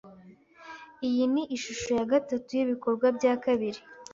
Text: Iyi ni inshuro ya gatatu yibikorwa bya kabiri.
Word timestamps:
Iyi 1.07 1.23
ni 1.33 1.43
inshuro 1.55 1.91
ya 1.99 2.05
gatatu 2.13 2.49
yibikorwa 2.57 3.05
bya 3.17 3.33
kabiri. 3.43 3.79